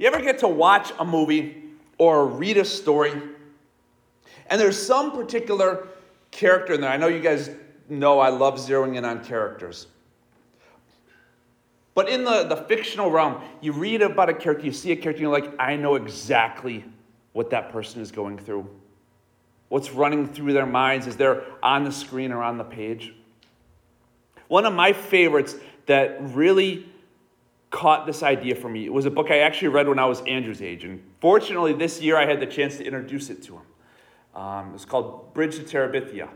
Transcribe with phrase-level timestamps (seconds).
[0.00, 1.62] You ever get to watch a movie
[1.98, 3.12] or read a story,
[4.46, 5.88] and there's some particular
[6.30, 6.88] character in there?
[6.88, 7.50] I know you guys
[7.90, 9.88] know I love zeroing in on characters.
[11.92, 15.22] But in the, the fictional realm, you read about a character, you see a character,
[15.22, 16.82] and you're like, I know exactly
[17.34, 18.66] what that person is going through.
[19.68, 23.12] What's running through their minds as they're on the screen or on the page.
[24.48, 26.89] One of my favorites that really
[27.70, 30.20] caught this idea for me It was a book I actually read when I was
[30.22, 30.84] Andrew's age.
[30.84, 33.62] And fortunately, this year I had the chance to introduce it to him.
[34.34, 36.28] Um, it's called Bridge to Terabithia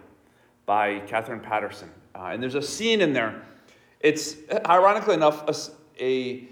[0.66, 1.90] by Katherine Paterson.
[2.14, 3.42] Uh, and there's a scene in there.
[4.00, 6.48] It's, ironically enough, a, a,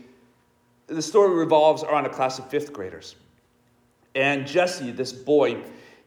[0.87, 3.17] the story revolves around a class of fifth graders.
[4.15, 5.63] And Jesse, this boy,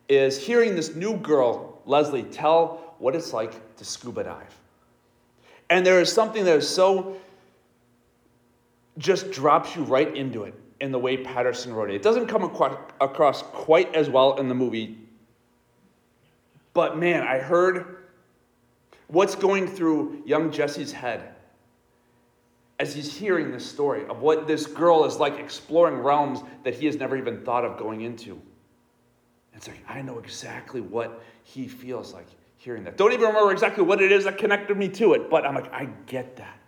[0.09, 4.55] is hearing this new girl, Leslie, tell what it's like to scuba dive.
[5.69, 7.17] And there is something that is so
[8.97, 11.95] just drops you right into it in the way Paterson wrote it.
[11.95, 14.97] It doesn't come across quite as well in the movie,
[16.73, 17.97] but man, I heard
[19.07, 21.33] what's going through young Jesse's head
[22.79, 26.85] as he's hearing this story of what this girl is like exploring realms that he
[26.85, 28.41] has never even thought of going into.
[29.53, 32.97] It's like, I know exactly what he feels like hearing that.
[32.97, 35.71] Don't even remember exactly what it is that connected me to it, but I'm like,
[35.71, 36.59] I get that.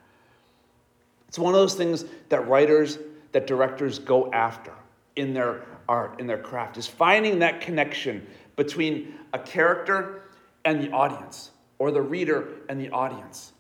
[1.28, 3.00] It's one of those things that writers,
[3.31, 4.73] that directors go after
[5.16, 8.25] in their art, in their craft, is finding that connection
[8.56, 10.23] between a character
[10.66, 13.53] and the audience, or the reader and the audience.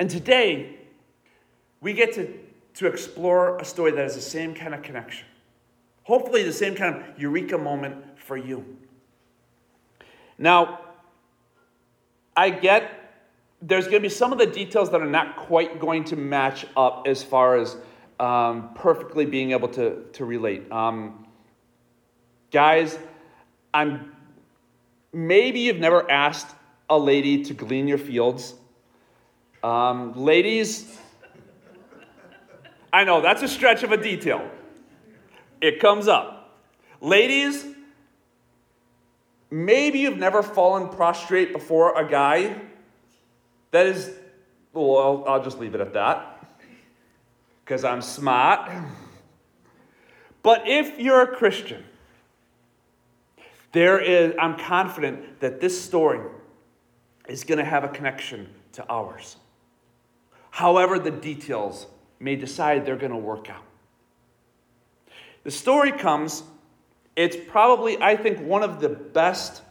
[0.00, 0.76] And today,
[1.80, 2.32] we get to,
[2.74, 5.26] to explore a story that has the same kind of connection.
[6.02, 8.78] Hopefully, the same kind of eureka moment for you.
[10.36, 10.80] Now,
[12.36, 13.03] I get
[13.66, 16.66] there's going to be some of the details that are not quite going to match
[16.76, 17.76] up as far as
[18.20, 20.70] um, perfectly being able to, to relate.
[20.70, 21.26] Um,
[22.52, 22.98] guys,
[23.72, 24.12] I'm
[25.14, 26.54] maybe you've never asked
[26.90, 28.54] a lady to glean your fields.
[29.62, 30.98] Um, ladies,
[32.92, 34.46] I know that's a stretch of a detail.
[35.62, 36.60] It comes up.
[37.00, 37.66] Ladies,
[39.50, 42.60] maybe you've never fallen prostrate before a guy
[43.74, 44.08] that is,
[44.72, 46.46] well, I'll just leave it at that
[47.64, 48.70] because I'm smart.
[50.44, 51.82] But if you're a Christian,
[53.72, 56.20] there is, I'm confident that this story
[57.26, 59.38] is going to have a connection to ours.
[60.50, 61.88] However, the details
[62.20, 63.64] may decide they're going to work out.
[65.42, 66.44] The story comes,
[67.16, 69.62] it's probably, I think, one of the best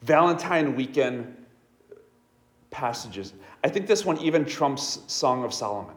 [0.00, 1.36] Valentine weekend
[2.72, 3.32] passages.
[3.62, 5.94] I think this one even trumps Song of Solomon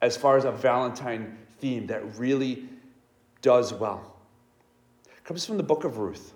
[0.00, 2.68] as far as a Valentine theme that really
[3.42, 4.14] does well
[5.28, 6.32] comes from the book of Ruth.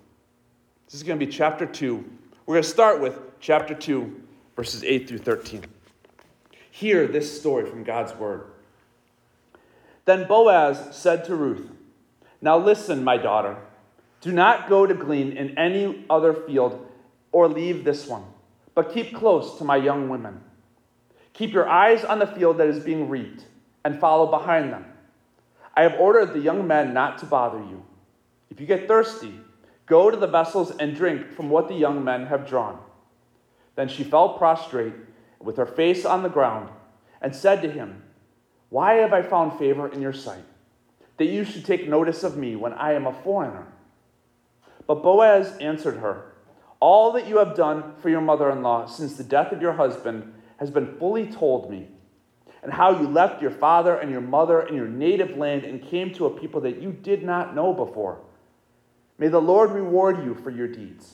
[0.85, 1.95] This is going to be chapter 2.
[2.45, 4.21] We're going to start with chapter 2,
[4.55, 5.63] verses 8 through 13.
[6.69, 8.43] Hear this story from God's word.
[10.05, 11.71] Then Boaz said to Ruth,
[12.39, 13.57] Now listen, my daughter.
[14.21, 16.87] Do not go to glean in any other field
[17.31, 18.25] or leave this one,
[18.75, 20.41] but keep close to my young women.
[21.33, 23.45] Keep your eyes on the field that is being reaped
[23.83, 24.85] and follow behind them.
[25.75, 27.83] I have ordered the young men not to bother you.
[28.49, 29.39] If you get thirsty,
[29.87, 32.79] go to the vessels and drink from what the young men have drawn.
[33.75, 34.93] Then she fell prostrate
[35.39, 36.69] with her face on the ground
[37.21, 38.03] and said to him,
[38.69, 40.45] Why have I found favor in your sight,
[41.17, 43.67] that you should take notice of me when I am a foreigner?
[44.85, 46.32] But Boaz answered her,
[46.83, 49.71] All that you have done for your mother in law since the death of your
[49.71, 51.87] husband has been fully told me,
[52.61, 56.13] and how you left your father and your mother and your native land and came
[56.13, 58.19] to a people that you did not know before
[59.17, 61.13] May the Lord reward you for your deeds.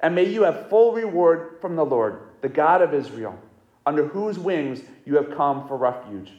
[0.00, 3.38] And may you have full reward from the Lord, the God of Israel,
[3.84, 6.32] under whose wings you have come for refuge.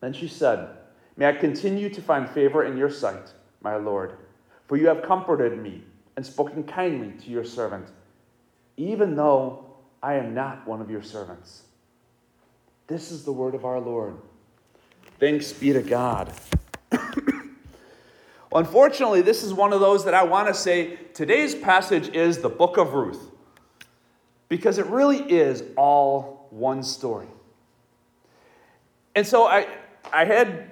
[0.00, 0.70] Then she said,
[1.14, 4.16] May I continue to find favor in your sight, my Lord,
[4.66, 5.84] for you have comforted me
[6.16, 7.86] and spoken kindly to your servant,
[8.76, 9.66] even though
[10.02, 11.62] I am not one of your servants.
[12.86, 14.16] This is the word of our Lord.
[15.18, 16.32] Thanks be to God.
[18.52, 22.48] Unfortunately, this is one of those that I want to say today's passage is the
[22.48, 23.30] book of Ruth
[24.48, 27.28] because it really is all one story.
[29.14, 29.68] And so I,
[30.12, 30.70] I had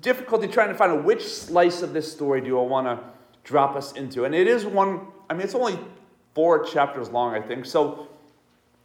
[0.00, 3.04] difficulty trying to find out which slice of this story do I want to
[3.44, 4.24] drop us into.
[4.24, 5.78] And it is one, I mean, it's only
[6.34, 7.64] four chapters long, I think.
[7.64, 8.08] So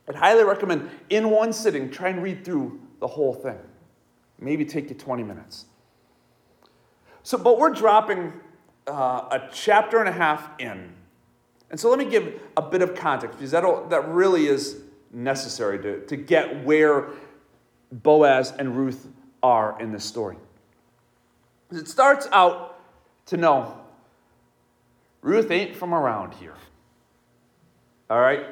[0.07, 3.57] I'd highly recommend in one sitting, try and read through the whole thing.
[4.39, 5.65] Maybe take you 20 minutes.
[7.23, 8.33] So, but we're dropping
[8.87, 8.91] uh,
[9.31, 10.93] a chapter and a half in.
[11.71, 14.81] And so let me give a bit of context because that, that really is
[15.11, 17.07] necessary to, to get where
[17.91, 19.07] Boaz and Ruth
[19.41, 20.37] are in this story.
[21.71, 22.79] It starts out
[23.27, 23.84] to know
[25.25, 26.53] Ruth ain't from around here.
[28.11, 28.45] All right?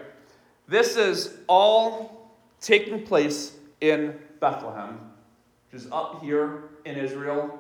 [0.68, 4.98] This is all taking place in Bethlehem,
[5.72, 7.60] which is up here in Israel.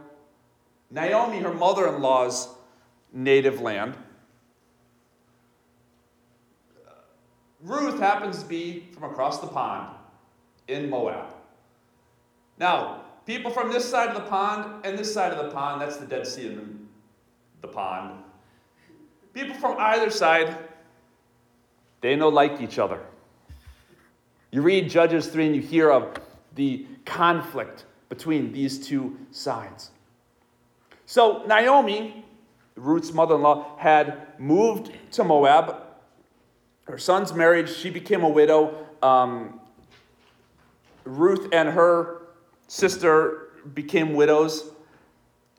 [0.89, 2.49] Naomi, her mother in law's
[3.13, 3.95] native land.
[7.61, 9.95] Ruth happens to be from across the pond
[10.67, 11.27] in Moab.
[12.57, 15.97] Now, people from this side of the pond and this side of the pond, that's
[15.97, 16.87] the Dead Sea and
[17.61, 18.23] the pond.
[19.33, 20.57] People from either side,
[22.01, 22.99] they no like each other.
[24.51, 26.15] You read Judges 3 and you hear of
[26.55, 29.89] the conflict between these two sides.
[31.07, 32.23] So, Naomi,
[32.75, 35.77] Ruth's mother in law, had moved to Moab.
[36.85, 38.87] Her son's married, she became a widow.
[39.01, 39.59] Um,
[41.03, 42.21] Ruth and her
[42.67, 44.71] sister became widows.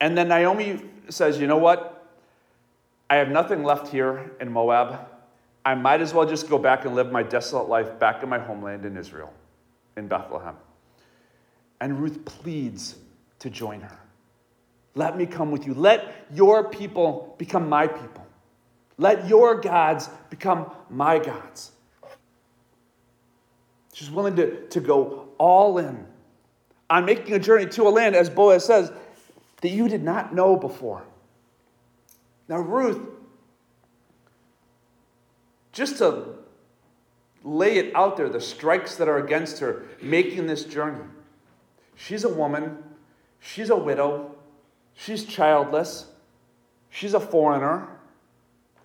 [0.01, 1.94] And then Naomi says, You know what?
[3.15, 5.07] I have nothing left here in Moab.
[5.65, 8.41] I might as well just go back and live my desolate life back in my
[8.41, 9.33] homeland in Israel,
[9.97, 10.57] in Bethlehem.
[11.81, 12.97] And Ruth pleads
[13.39, 13.99] to join her.
[14.97, 15.75] Let me come with you.
[15.75, 18.27] Let your people become my people.
[18.99, 21.71] Let your gods become my gods.
[23.93, 26.05] She's willing to, to go all in
[26.91, 28.91] on making a journey to a land, as Boaz says,
[29.61, 31.05] that you did not know before.
[32.49, 33.01] Now, Ruth,
[35.73, 36.35] just to
[37.43, 41.05] lay it out there, the strikes that are against her making this journey.
[41.95, 42.79] She's a woman,
[43.39, 44.35] she's a widow,
[44.95, 46.07] she's childless,
[46.91, 47.89] she's a foreigner.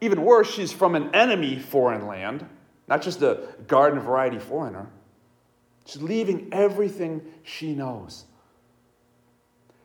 [0.02, 2.46] Even worse, she's from an enemy foreign land,
[2.88, 4.90] not just a garden variety foreigner.
[5.86, 8.26] She's leaving everything she knows.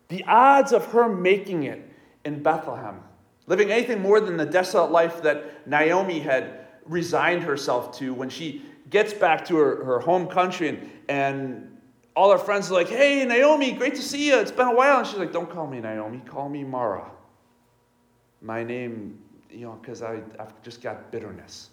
[0.08, 1.88] The odds of her making it
[2.24, 3.00] in Bethlehem,
[3.46, 8.62] living anything more than the desolate life that Naomi had resigned herself to when she
[8.90, 11.78] gets back to her, her home country and, and
[12.16, 14.38] all her friends are like, hey, Naomi, great to see you.
[14.38, 14.98] It's been a while.
[14.98, 17.10] And she's like, don't call me Naomi, call me Mara.
[18.40, 19.18] My name,
[19.50, 21.70] you know, because I've just got bitterness.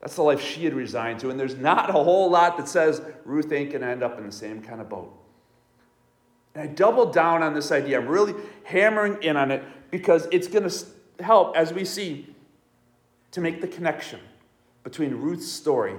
[0.00, 1.30] That's the life she had resigned to.
[1.30, 4.24] And there's not a whole lot that says Ruth ain't going to end up in
[4.24, 5.14] the same kind of boat.
[6.54, 8.00] And I doubled down on this idea.
[8.00, 8.34] I'm really
[8.64, 10.84] hammering in on it because it's going to
[11.22, 12.34] help, as we see,
[13.32, 14.20] to make the connection
[14.84, 15.96] between Ruth's story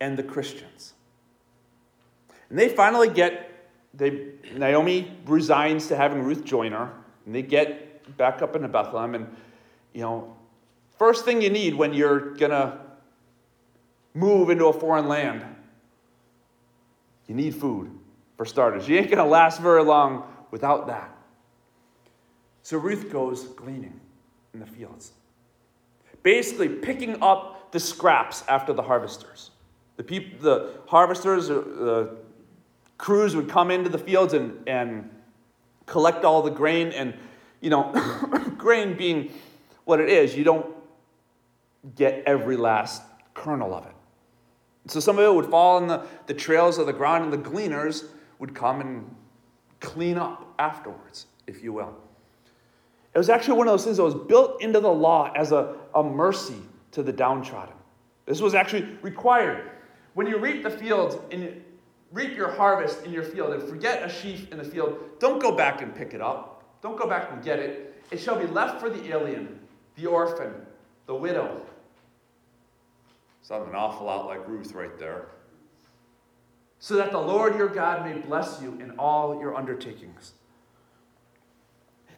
[0.00, 0.94] and the Christians.
[2.50, 6.92] And they finally get, they, Naomi resigns to having Ruth join her,
[7.26, 9.14] and they get back up into Bethlehem.
[9.14, 9.36] And,
[9.92, 10.34] you know,
[10.98, 12.76] First thing you need when you're going to
[14.14, 15.44] move into a foreign land,
[17.28, 17.96] you need food,
[18.36, 18.88] for starters.
[18.88, 21.16] You ain't going to last very long without that.
[22.68, 23.98] So Ruth goes gleaning
[24.52, 25.12] in the fields,
[26.22, 29.52] basically picking up the scraps after the harvesters.
[29.96, 32.16] The, people, the harvesters, uh, the
[32.98, 35.08] crews would come into the fields and, and
[35.86, 36.88] collect all the grain.
[36.88, 37.14] And,
[37.62, 37.90] you know,
[38.58, 39.32] grain being
[39.86, 40.66] what it is, you don't
[41.96, 43.00] get every last
[43.32, 43.94] kernel of it.
[44.88, 47.38] So some of it would fall in the, the trails of the ground, and the
[47.38, 48.04] gleaners
[48.38, 49.16] would come and
[49.80, 51.96] clean up afterwards, if you will.
[53.18, 55.74] It was actually one of those things that was built into the law as a,
[55.92, 57.74] a mercy to the downtrodden.
[58.26, 59.72] This was actually required.
[60.14, 61.60] When you reap the fields and
[62.12, 65.50] reap your harvest in your field and forget a sheaf in the field, don't go
[65.50, 66.62] back and pick it up.
[66.80, 68.00] Don't go back and get it.
[68.12, 69.58] It shall be left for the alien,
[69.96, 70.52] the orphan,
[71.06, 71.60] the widow.
[73.42, 75.26] Sounds an awful lot like Ruth right there.
[76.78, 80.34] So that the Lord your God may bless you in all your undertakings.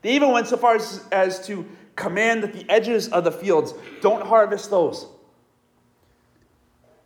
[0.03, 1.67] They even went so far as, as to
[1.97, 5.07] command that the edges of the fields don't harvest those.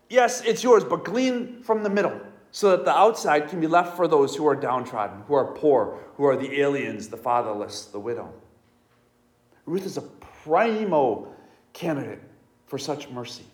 [0.08, 2.20] Yes, it's yours, but glean from the middle
[2.52, 5.98] so that the outside can be left for those who are downtrodden, who are poor,
[6.16, 8.32] who are the aliens, the fatherless, the widow.
[9.66, 11.26] Ruth is a primo
[11.72, 12.20] candidate
[12.66, 13.44] for such mercy.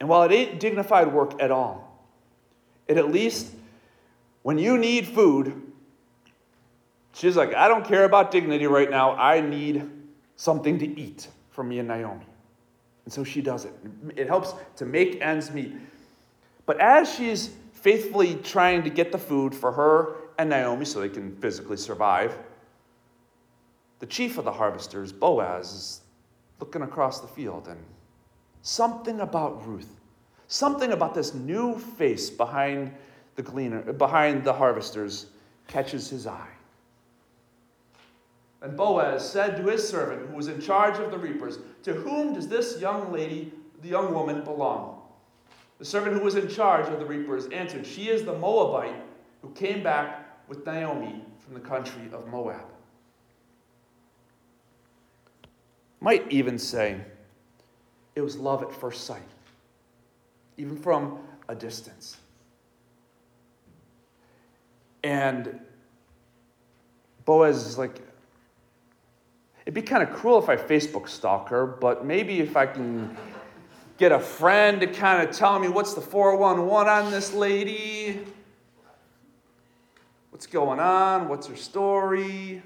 [0.00, 2.04] And while it ain't dignified work at all,
[2.88, 3.52] it at least,
[4.42, 5.71] when you need food,
[7.14, 9.14] she's like, I don't care about dignity right now.
[9.16, 9.88] I need
[10.36, 12.26] something to eat for me and Naomi.
[13.04, 13.72] And so she does it.
[14.16, 15.74] It helps to make ends meet.
[16.66, 21.08] But as she's faithfully trying to get the food for her and Naomi so they
[21.08, 22.36] can physically survive,
[23.98, 26.00] the chief of the harvesters, Boaz, is
[26.60, 27.80] looking across the field and
[28.62, 30.00] something about Ruth,
[30.46, 32.92] something about this new face behind
[33.34, 35.26] the gleaner, behind the harvesters
[35.66, 36.50] catches his eye.
[38.62, 42.32] And Boaz said to his servant, who was in charge of the reapers, To whom
[42.32, 43.52] does this young lady,
[43.82, 45.02] the young woman, belong?
[45.78, 49.02] The servant who was in charge of the reapers answered, She is the Moabite
[49.42, 52.66] who came back with Naomi from the country of Moab.
[56.00, 57.00] Might even say
[58.14, 59.22] it was love at first sight,
[60.56, 62.16] even from a distance.
[65.02, 65.58] And
[67.24, 68.00] Boaz is like,
[69.62, 73.16] it'd be kind of cruel if I Facebook stalk her, but maybe if I can
[73.98, 78.24] get a friend to kind of tell me what's the 411 on this lady,
[80.30, 82.62] what's going on, what's her story.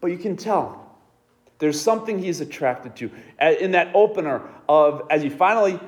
[0.00, 0.98] But you can tell
[1.58, 3.10] there's something he's attracted to.
[3.60, 5.80] In that opener of, as he finally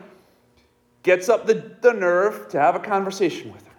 [1.03, 3.75] gets up the, the nerve to have a conversation with her,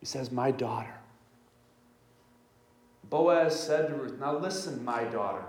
[0.00, 0.95] he says, My daughter.
[3.10, 5.42] Boaz said to Ruth, Now listen, my daughter.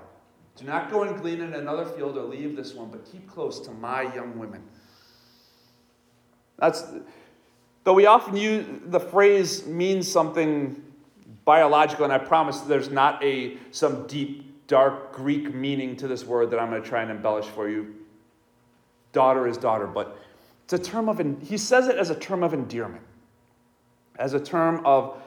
[0.55, 3.59] Do not go and glean in another field or leave this one, but keep close
[3.61, 4.63] to my young women.
[6.57, 6.83] That's,
[7.83, 10.81] though we often use the phrase means something
[11.45, 16.49] biological, and I promise there's not a some deep, dark Greek meaning to this word
[16.51, 17.93] that I'm going to try and embellish for you.
[19.13, 20.17] Daughter is daughter, but
[20.63, 23.03] it's a term of, he says it as a term of endearment
[24.17, 25.21] as a term of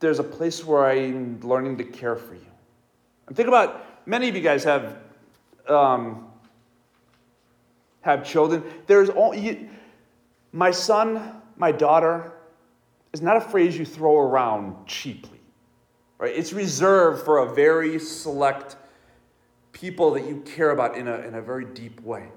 [0.00, 2.40] there's a place where I'm learning to care for you.
[3.26, 4.96] And think about many of you guys have
[5.68, 6.30] um,
[8.00, 8.64] have children.
[8.86, 9.68] There's all, you,
[10.52, 12.32] my son, my daughter
[13.12, 15.40] is not a phrase you throw around cheaply,
[16.18, 16.34] right?
[16.34, 18.76] It's reserved for a very select
[19.72, 22.28] people that you care about in a, in a very deep way.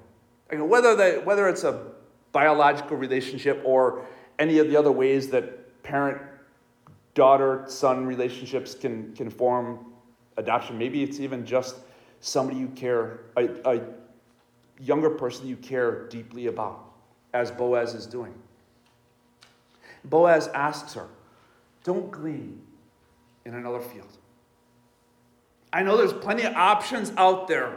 [0.52, 1.88] Like whether, that, whether it's a
[2.32, 4.06] biological relationship or
[4.40, 6.22] any of the other ways that parent
[7.14, 9.94] daughter son relationships can, can form
[10.38, 10.78] adoption.
[10.78, 11.76] Maybe it's even just
[12.20, 13.82] somebody you care, a, a
[14.80, 16.92] younger person you care deeply about,
[17.34, 18.34] as Boaz is doing.
[20.06, 21.08] Boaz asks her,
[21.84, 22.62] Don't glean
[23.46, 24.18] in another field.
[25.72, 27.76] I know there's plenty of options out there.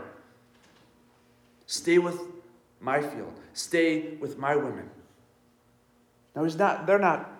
[1.66, 2.20] Stay with
[2.80, 4.90] my field, stay with my women.
[6.34, 7.30] Now, he's not, they're not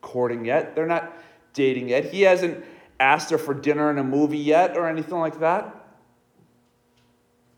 [0.00, 0.74] courting yet.
[0.74, 1.16] They're not
[1.52, 2.06] dating yet.
[2.06, 2.64] He hasn't
[2.98, 5.74] asked her for dinner and a movie yet or anything like that.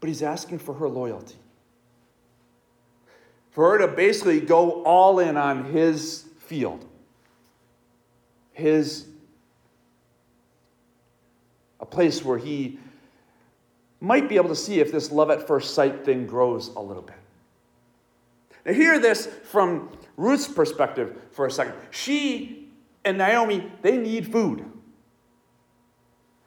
[0.01, 1.37] But he's asking for her loyalty.
[3.51, 6.85] For her to basically go all in on his field,
[8.53, 9.07] his
[11.81, 12.79] a place where he
[14.01, 17.03] might be able to see if this love at first sight thing grows a little
[17.03, 17.17] bit.
[18.65, 21.75] Now, hear this from Ruth's perspective for a second.
[21.91, 22.62] She
[23.05, 24.65] and Naomi, they need food.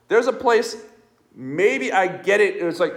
[0.07, 0.77] There's a place,
[1.33, 2.57] maybe I get it.
[2.57, 2.93] It's like,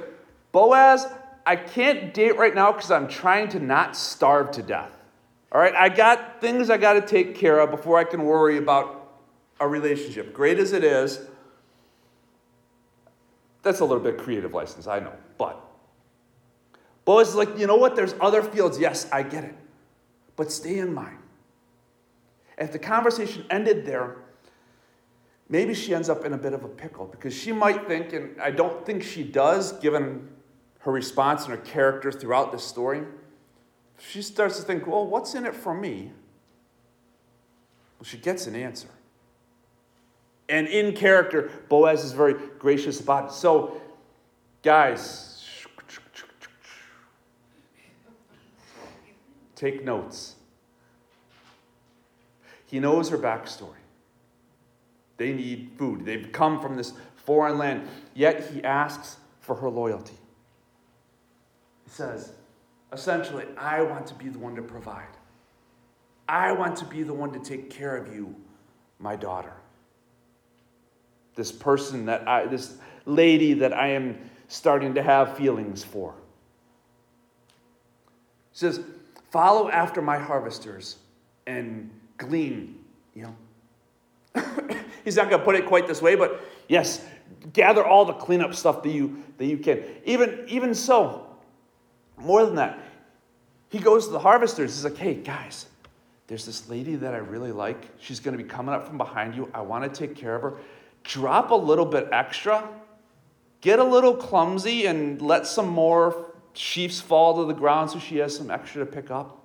[0.53, 1.07] Boaz,
[1.47, 4.93] I can't date right now because I'm trying to not starve to death.
[5.51, 8.59] All right, I got things I got to take care of before I can worry
[8.59, 9.11] about
[9.59, 10.35] a relationship.
[10.35, 11.21] Great as it is,
[13.63, 15.15] that's a little bit creative license, I know.
[15.39, 15.59] But
[17.07, 17.97] Boaz is like, you know what?
[17.97, 18.79] There's other fields.
[18.79, 19.55] Yes, I get it
[20.39, 21.18] but stay in mind.
[22.59, 24.17] If the conversation ended there,
[25.49, 28.41] maybe she ends up in a bit of a pickle because she might think, and
[28.41, 30.29] I don't think she does, given
[30.81, 33.03] her response and her character throughout this story,
[33.99, 36.13] she starts to think, well, what's in it for me?
[37.99, 38.89] Well, she gets an answer.
[40.49, 43.33] And in character, Boaz is very gracious about it.
[43.33, 43.81] So,
[44.63, 45.39] guys,
[49.59, 50.37] Take notes.
[52.69, 53.83] He knows her backstory.
[55.17, 56.05] They need food.
[56.05, 60.17] They've come from this foreign land, yet he asks for her loyalty.
[61.85, 62.33] He says,
[62.93, 65.09] essentially, I want to be the one to provide.
[66.29, 68.35] I want to be the one to take care of you,
[68.99, 69.55] my daughter.
[71.35, 76.15] This person that I, this lady that I am starting to have feelings for.
[78.53, 78.81] He says,
[79.31, 80.97] Follow after my harvesters
[81.47, 82.79] and glean,
[83.15, 84.43] you know.
[85.05, 87.05] He's not going to put it quite this way, but yes,
[87.53, 89.83] gather all the cleanup stuff that you that you can.
[90.05, 91.27] Even even so,
[92.19, 92.79] more than that,
[93.71, 94.75] he goes to the harvesters.
[94.75, 95.67] He's like, "Hey guys,
[96.29, 97.89] there's this lady that I really like.
[97.99, 99.51] She's going to be coming up from behind you.
[99.55, 100.59] I want to take care of her.
[101.03, 102.69] drop a little bit extra,
[103.63, 108.19] get a little clumsy, and let some more sheaves fall to the ground so she
[108.19, 109.39] has some extra to pick up.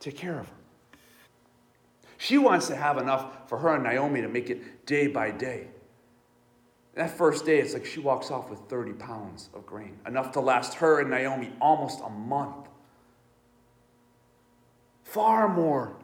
[0.00, 0.52] Take care of her.
[2.26, 5.68] She wants to have enough for her and Naomi to make it day by day.
[6.94, 10.40] That first day, it's like she walks off with 30 pounds of grain, enough to
[10.40, 12.66] last her and Naomi almost a month.
[15.04, 15.94] Far more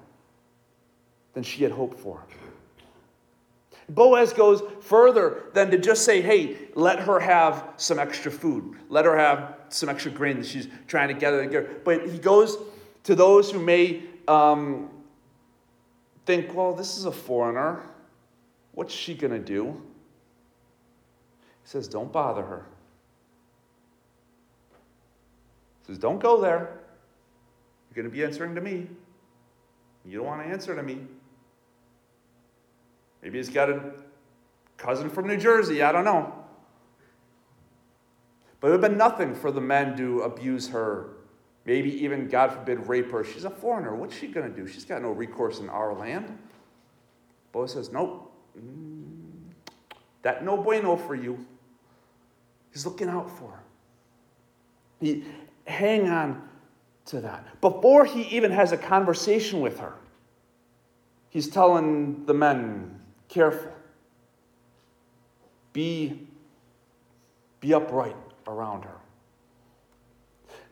[1.32, 2.24] than she had hoped for.
[3.88, 8.76] Boaz goes further than to just say, hey, let her have some extra food.
[8.88, 11.80] Let her have some extra grain that she's trying to gather together.
[11.82, 12.58] But he goes
[13.02, 14.88] to those who may um,
[16.24, 17.80] think, well, this is a foreigner.
[18.72, 19.82] What's she going to do?
[21.62, 22.66] He says, don't bother her.
[25.80, 26.78] He says, don't go there.
[27.88, 28.86] You're going to be answering to me.
[30.04, 30.98] You don't want to answer to me.
[33.22, 33.92] Maybe he's got a
[34.76, 35.82] cousin from New Jersey.
[35.82, 36.34] I don't know.
[38.60, 41.10] But it would have been nothing for the men to abuse her.
[41.64, 43.24] Maybe even, God forbid, rape her.
[43.24, 43.94] She's a foreigner.
[43.94, 44.66] What's she going to do?
[44.66, 46.36] She's got no recourse in our land.
[47.52, 48.32] Boaz says, Nope.
[48.58, 49.52] Mm,
[50.22, 51.44] that no bueno for you.
[52.72, 53.62] He's looking out for her.
[55.00, 55.24] He,
[55.66, 56.48] hang on
[57.06, 57.60] to that.
[57.60, 59.94] Before he even has a conversation with her,
[61.28, 63.72] he's telling the men, careful.
[65.72, 66.26] Be,
[67.60, 68.16] be upright
[68.46, 68.96] around her.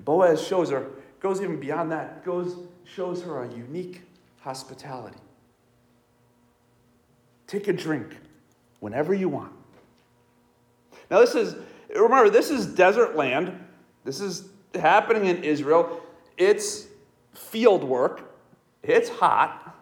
[0.05, 0.87] Boaz shows her,
[1.21, 4.03] goes even beyond that, goes, shows her a unique
[4.41, 5.19] hospitality.
[7.47, 8.17] Take a drink
[8.81, 9.53] whenever you want.
[11.11, 11.57] Now, this is,
[11.95, 13.53] remember, this is desert land.
[14.05, 16.01] This is happening in Israel.
[16.39, 16.87] It's
[17.35, 18.33] field work.
[18.83, 19.77] It's hot.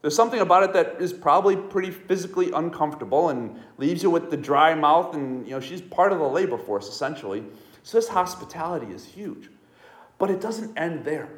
[0.00, 4.36] There's something about it that is probably pretty physically uncomfortable and leaves you with the
[4.36, 5.14] dry mouth.
[5.14, 7.42] And, you know, she's part of the labor force, essentially.
[7.84, 9.50] So this hospitality is huge.
[10.18, 11.28] But it doesn't end there.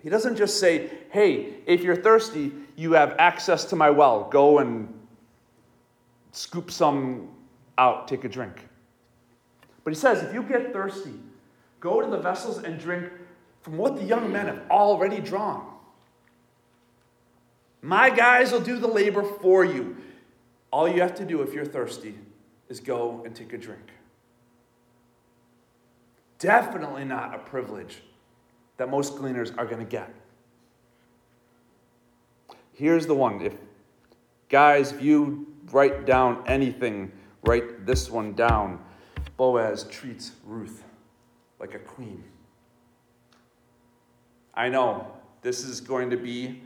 [0.00, 4.28] He doesn't just say, hey, if you're thirsty, you have access to my well.
[4.30, 4.94] Go and
[6.32, 7.30] scoop some
[7.78, 8.68] out, take a drink.
[9.82, 11.14] But he says, if you get thirsty,
[11.80, 13.10] go to the vessels and drink
[13.62, 15.66] from what the young men have already drawn.
[17.80, 19.96] My guys will do the labor for you.
[20.70, 22.14] All you have to do if you're thirsty
[22.68, 23.92] is go and take a drink.
[26.38, 28.02] Definitely not a privilege
[28.76, 30.14] that most gleaners are going to get.
[32.72, 33.42] Here's the one.
[33.42, 33.54] If
[34.48, 37.10] guys, if you write down anything,
[37.44, 38.78] write this one down.
[39.36, 40.84] Boaz treats Ruth
[41.58, 42.22] like a queen.
[44.54, 46.62] I know this is going to be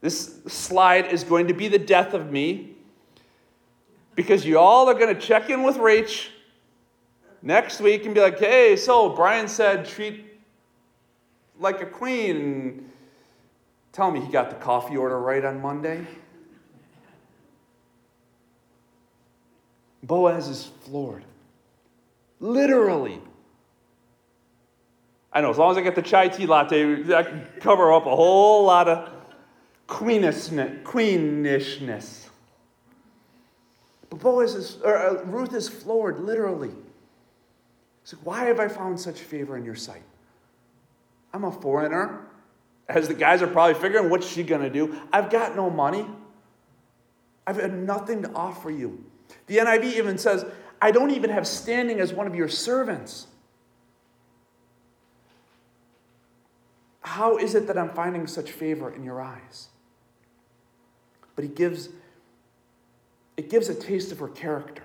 [0.00, 2.76] this slide is going to be the death of me
[4.14, 6.28] because you all are going to check in with Rach
[7.42, 10.24] next week and be like, hey, so Brian said treat
[11.58, 12.36] like a queen.
[12.36, 12.90] And
[13.92, 16.06] tell me he got the coffee order right on Monday.
[20.02, 21.24] Boaz is floored.
[22.40, 23.20] Literally.
[25.32, 28.06] I know, as long as I get the chai tea latte, I can cover up
[28.06, 29.10] a whole lot of
[29.86, 32.30] queenishness.
[34.08, 36.72] But Boaz is, or uh, Ruth is floored, literally.
[38.12, 40.02] Like, Why have I found such favor in your sight?
[41.32, 42.26] I'm a foreigner.
[42.88, 44.98] As the guys are probably figuring, what's she going to do?
[45.12, 46.06] I've got no money.
[47.46, 49.04] I've had nothing to offer you.
[49.46, 50.46] The NIV even says,
[50.80, 53.26] I don't even have standing as one of your servants.
[57.02, 59.68] How is it that I'm finding such favor in your eyes?
[61.38, 61.88] but he gives
[63.36, 64.82] it gives a taste of her character.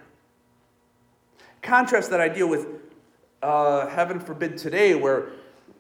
[1.63, 2.82] Contrast that idea with
[3.43, 5.29] uh, heaven forbid today, where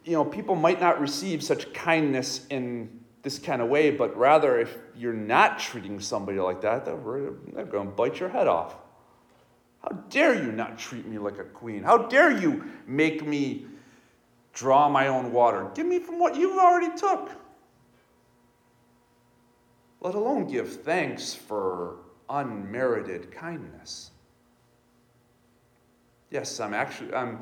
[0.03, 4.59] you know people might not receive such kindness in this kind of way, but rather
[4.59, 6.97] if you're not treating somebody like that, they're,
[7.53, 8.75] they're going to bite your head off.
[9.81, 11.83] How dare you not treat me like a queen?
[11.83, 13.65] How dare you make me
[14.51, 15.71] draw my own water?
[15.73, 17.29] Give me from what you've already took
[20.03, 21.95] let alone give thanks for
[22.29, 24.11] unmerited kindness.
[26.33, 27.37] Yes, I'm actually I'm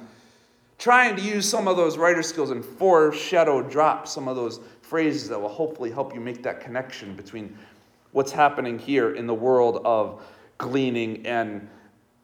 [0.77, 5.29] trying to use some of those writer skills and foreshadow drop some of those phrases
[5.29, 7.57] that will hopefully help you make that connection between
[8.11, 10.21] what's happening here in the world of
[10.57, 11.69] gleaning and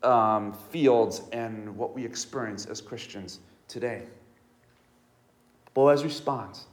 [0.03, 4.03] um, fields and what we experience as Christians today.
[5.73, 6.65] Boaz responds.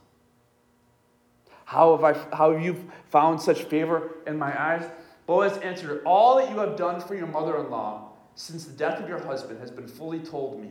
[1.63, 2.75] How have, I, how have you
[3.11, 4.83] found such favor in my eyes?
[5.25, 8.04] Boaz answered, All that you have done for your mother in law
[8.35, 10.69] since the death of your husband has been fully told me,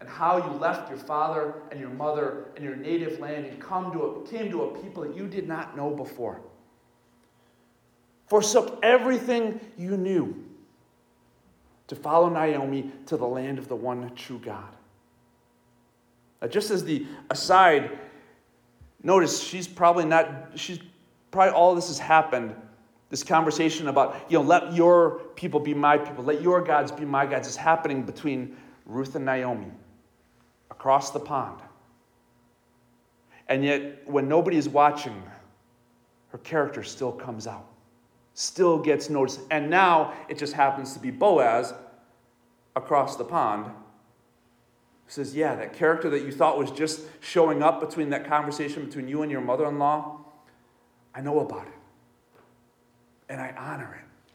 [0.00, 3.92] and how you left your father and your mother and your native land and come
[3.92, 6.40] to a, came to a people that you did not know before.
[8.26, 10.44] Forsook everything you knew
[11.86, 14.74] to follow Naomi to the land of the one true God.
[16.42, 17.98] Now, just as the aside,
[19.02, 20.80] notice she's probably not, she's
[21.30, 22.54] probably all this has happened.
[23.08, 27.04] This conversation about, you know, let your people be my people, let your gods be
[27.04, 29.70] my gods is happening between Ruth and Naomi
[30.70, 31.60] across the pond.
[33.48, 35.22] And yet, when nobody is watching,
[36.28, 37.68] her character still comes out,
[38.34, 39.40] still gets noticed.
[39.52, 41.72] And now it just happens to be Boaz
[42.74, 43.70] across the pond
[45.08, 49.08] says, Yeah, that character that you thought was just showing up between that conversation between
[49.08, 50.24] you and your mother in law,
[51.14, 51.72] I know about it.
[53.28, 54.04] And I honor it.
[54.04, 54.32] it.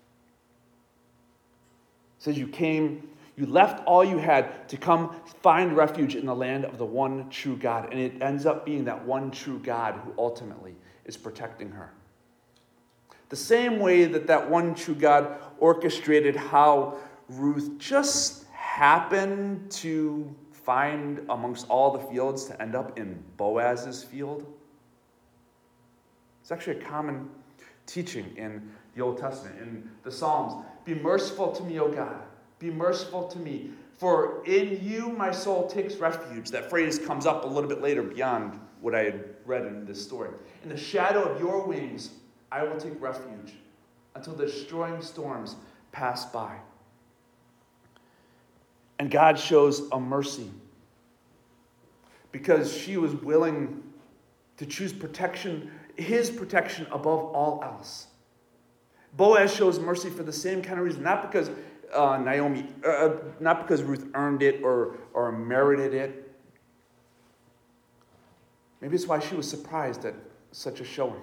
[2.19, 6.65] Says you came, you left all you had to come find refuge in the land
[6.65, 7.91] of the one true God.
[7.91, 10.75] And it ends up being that one true God who ultimately
[11.05, 11.91] is protecting her.
[13.29, 16.97] The same way that that one true God orchestrated how
[17.29, 24.45] Ruth just happened to find amongst all the fields to end up in Boaz's field?
[26.41, 27.29] It's actually a common
[27.85, 30.65] teaching in the Old Testament, in the Psalms.
[30.85, 32.21] Be merciful to me, O God.
[32.59, 33.71] Be merciful to me.
[33.97, 36.49] For in you my soul takes refuge.
[36.49, 40.03] That phrase comes up a little bit later beyond what I had read in this
[40.03, 40.31] story.
[40.63, 42.09] In the shadow of your wings,
[42.51, 43.53] I will take refuge
[44.15, 45.55] until the destroying storms
[45.91, 46.57] pass by.
[48.99, 50.51] And God shows a mercy
[52.31, 53.83] because she was willing
[54.57, 58.07] to choose protection, his protection above all else.
[59.13, 61.49] Boaz shows mercy for the same kind of reason, not because
[61.93, 66.31] uh, Naomi, uh, uh not because Ruth earned it or, or merited it.
[68.79, 70.15] Maybe it's why she was surprised at
[70.51, 71.21] such a showing.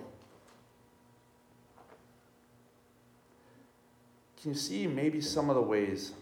[4.40, 6.12] Can you see maybe some of the ways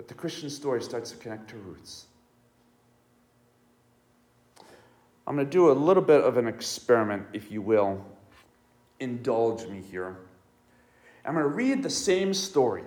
[0.00, 2.06] that the Christian story starts to connect to Ruth's.
[5.26, 8.02] I'm going to do a little bit of an experiment, if you will.
[9.00, 10.16] Indulge me here.
[11.24, 12.84] I'm going to read the same story,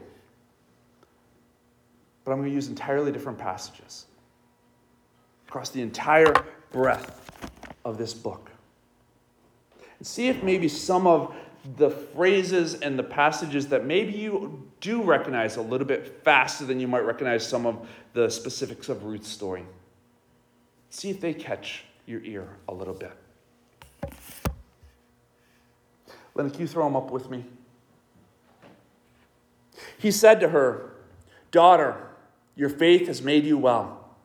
[2.23, 4.05] but I'm going to use entirely different passages
[5.47, 6.33] across the entire
[6.71, 7.31] breadth
[7.85, 8.49] of this book.
[9.99, 11.35] And see if maybe some of
[11.77, 16.79] the phrases and the passages that maybe you do recognize a little bit faster than
[16.79, 19.63] you might recognize some of the specifics of Ruth's story.
[20.89, 23.13] See if they catch your ear a little bit.
[26.35, 27.45] Can you throw them up with me?
[29.97, 30.91] He said to her,
[31.51, 32.09] Daughter,
[32.55, 34.15] your faith has made you well.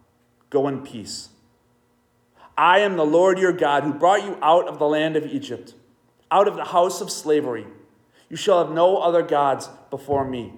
[0.50, 1.28] Go in peace.
[2.56, 5.74] I am the Lord your God who brought you out of the land of Egypt
[6.30, 7.66] out of the house of slavery.
[8.28, 10.52] You shall have no other gods before me.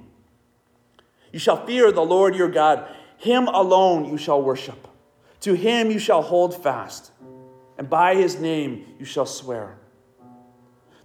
[1.33, 2.88] You shall fear the Lord your God.
[3.18, 4.88] Him alone you shall worship.
[5.42, 7.12] To him you shall hold fast,
[7.79, 9.76] and by his name you shall swear.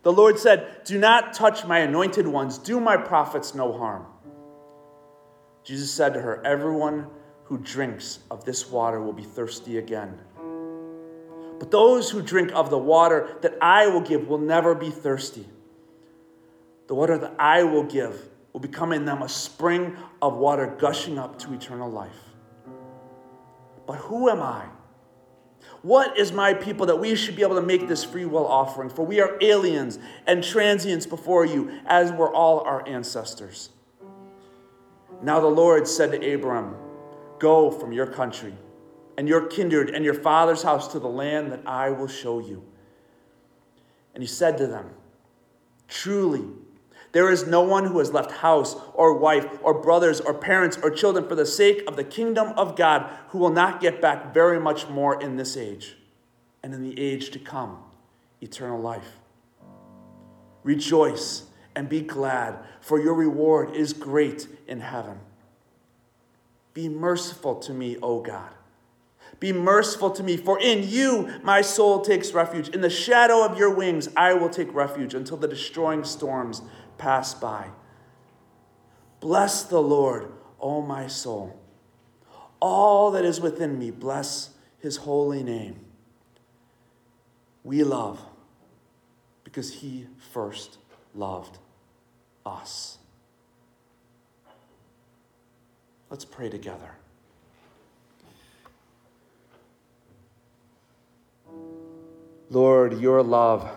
[0.05, 4.05] The Lord said, Do not touch my anointed ones, do my prophets no harm.
[5.63, 7.07] Jesus said to her, Everyone
[7.45, 10.19] who drinks of this water will be thirsty again.
[11.57, 15.49] But those who drink of the water that I will give will never be thirsty.
[16.85, 21.17] The water that I will give will become in them a spring of water gushing
[21.17, 22.35] up to eternal life.
[23.87, 24.67] But who am I?
[25.81, 28.89] What is my people that we should be able to make this free will offering?
[28.89, 33.69] For we are aliens and transients before you, as were all our ancestors.
[35.21, 36.75] Now the Lord said to Abram,
[37.39, 38.55] Go from your country
[39.17, 42.63] and your kindred and your father's house to the land that I will show you.
[44.13, 44.89] And he said to them,
[45.87, 46.45] Truly,
[47.15, 50.91] there is no one who has left house or wife or brothers or parents or
[50.91, 54.59] children for the sake of the kingdom of God who will not get back very
[54.59, 55.95] much more in this age
[56.61, 57.77] and in the age to come
[58.41, 59.13] eternal life.
[60.63, 65.19] Rejoice and be glad, for your reward is great in heaven.
[66.73, 68.51] Be merciful to me, O God
[69.39, 72.69] be merciful to me, for in you my soul takes refuge.
[72.69, 76.61] In the shadow of your wings I will take refuge until the destroying storms
[76.97, 77.67] pass by.
[79.19, 81.59] Bless the Lord, O my soul.
[82.59, 85.79] All that is within me, bless his holy name.
[87.63, 88.19] We love
[89.43, 90.77] because he first
[91.13, 91.57] loved
[92.45, 92.97] us.
[96.09, 96.91] Let's pray together.
[102.49, 103.67] Lord, your love,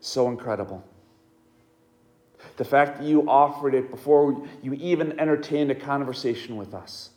[0.00, 0.84] so incredible.
[2.56, 7.10] The fact that you offered it before you even entertained a conversation with us.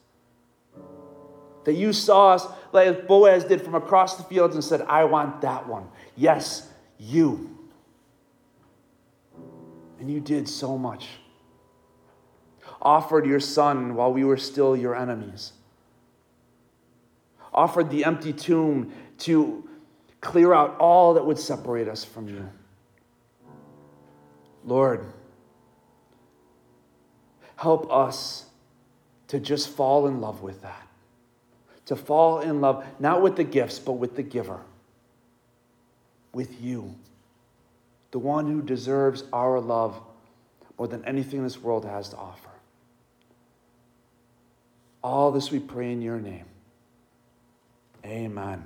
[1.63, 5.41] That you saw us like Boaz did from across the fields and said, I want
[5.41, 5.87] that one.
[6.15, 7.57] Yes, you.
[9.99, 11.07] And you did so much.
[12.81, 15.53] Offered your son while we were still your enemies.
[17.53, 19.67] Offered the empty tomb to
[20.21, 22.49] clear out all that would separate us from you.
[24.65, 25.05] Lord,
[27.59, 28.45] help us
[29.27, 30.87] to just fall in love with that.
[31.87, 34.61] To fall in love, not with the gifts, but with the giver,
[36.33, 36.95] with you,
[38.11, 39.99] the one who deserves our love
[40.77, 42.49] more than anything this world has to offer.
[45.03, 46.45] All this we pray in your name.
[48.05, 48.65] Amen.